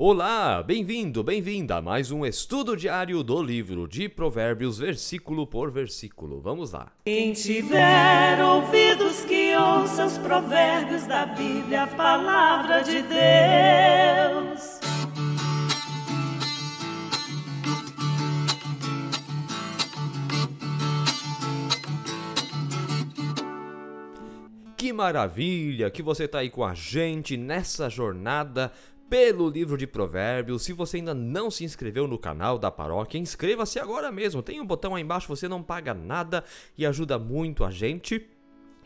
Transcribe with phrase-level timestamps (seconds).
[0.00, 6.40] Olá, bem-vindo, bem-vinda a mais um estudo diário do livro de Provérbios, versículo por versículo.
[6.40, 6.92] Vamos lá.
[7.04, 14.78] Quem tiver ouvidos que ouça os provérbios da Bíblia, a palavra de Deus.
[24.76, 28.70] Que maravilha que você está aí com a gente nessa jornada
[29.08, 30.62] pelo livro de Provérbios.
[30.62, 34.42] Se você ainda não se inscreveu no canal da paróquia, inscreva-se agora mesmo.
[34.42, 36.44] Tem um botão aí embaixo, você não paga nada
[36.76, 38.28] e ajuda muito a gente.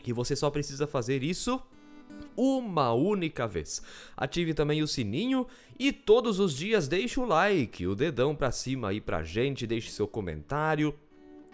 [0.05, 1.61] E você só precisa fazer isso
[2.35, 3.81] uma única vez.
[4.15, 8.89] Ative também o sininho e todos os dias deixe o like, o dedão para cima
[8.89, 10.93] aí pra gente, deixe seu comentário.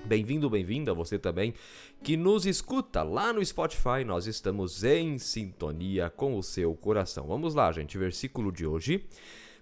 [0.05, 1.53] Bem-vindo, bem-vinda você também
[2.01, 4.03] que nos escuta lá no Spotify.
[4.05, 7.27] Nós estamos em sintonia com o seu coração.
[7.27, 9.05] Vamos lá, gente, versículo de hoje.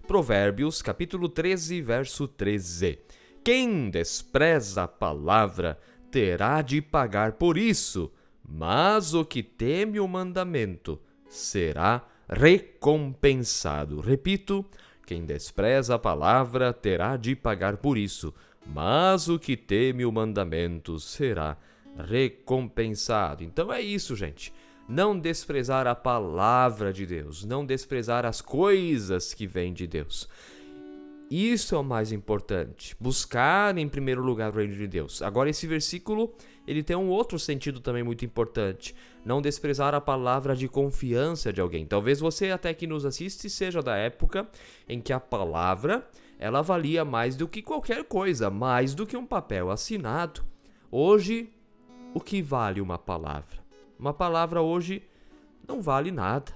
[0.06, 2.98] Provérbios, capítulo 13, verso 13.
[3.44, 5.78] Quem despreza a palavra
[6.10, 8.10] terá de pagar por isso,
[8.42, 14.00] mas o que teme o mandamento será recompensado.
[14.00, 14.64] Repito,
[15.08, 18.34] quem despreza a palavra terá de pagar por isso,
[18.66, 21.56] mas o que teme o mandamento será
[21.96, 23.42] recompensado.
[23.42, 24.52] Então é isso, gente.
[24.86, 30.28] Não desprezar a palavra de Deus, não desprezar as coisas que vêm de Deus.
[31.30, 32.94] Isso é o mais importante.
[33.00, 35.22] Buscar em primeiro lugar o reino de Deus.
[35.22, 36.34] Agora esse versículo,
[36.68, 38.94] ele tem um outro sentido também muito importante.
[39.24, 41.86] Não desprezar a palavra de confiança de alguém.
[41.86, 44.46] Talvez você até que nos assiste seja da época
[44.86, 46.06] em que a palavra,
[46.38, 50.42] ela valia mais do que qualquer coisa, mais do que um papel assinado.
[50.90, 51.50] Hoje,
[52.12, 53.60] o que vale uma palavra?
[53.98, 55.02] Uma palavra hoje
[55.66, 56.52] não vale nada.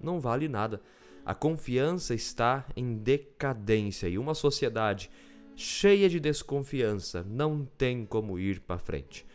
[0.00, 0.80] Não vale nada.
[1.26, 5.10] A confiança está em decadência e uma sociedade
[5.56, 9.26] cheia de desconfiança não tem como ir para frente.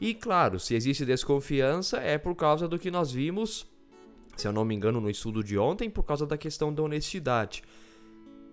[0.00, 3.66] E claro, se existe desconfiança é por causa do que nós vimos,
[4.36, 7.62] se eu não me engano, no estudo de ontem, por causa da questão da honestidade.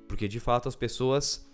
[0.08, 1.46] Porque de fato as pessoas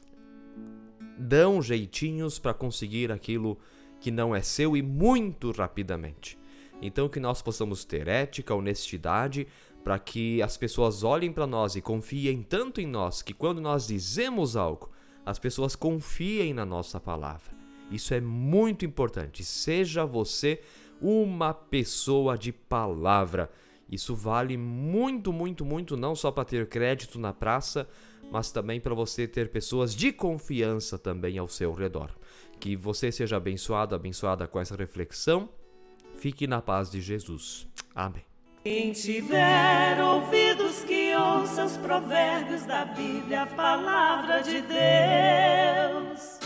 [1.18, 3.58] dão jeitinhos para conseguir aquilo
[4.00, 6.38] que não é seu e muito rapidamente.
[6.82, 9.48] Então que nós possamos ter ética, honestidade,
[9.84, 13.88] para que as pessoas olhem para nós e confiem tanto em nós que quando nós
[13.88, 14.92] dizemos algo,
[15.26, 17.59] as pessoas confiem na nossa palavra.
[17.90, 19.44] Isso é muito importante.
[19.44, 20.62] Seja você
[21.02, 23.50] uma pessoa de palavra.
[23.90, 27.88] Isso vale muito, muito, muito, não só para ter crédito na praça,
[28.32, 32.12] mas também para você ter pessoas de confiança também ao seu redor.
[32.60, 35.50] Que você seja abençoado, abençoada com essa reflexão.
[36.16, 37.68] Fique na paz de Jesus.
[37.96, 38.24] Amém.
[38.64, 46.39] Quem tiver ouvidos que ouça os provérbios da Bíblia, a palavra de Deus.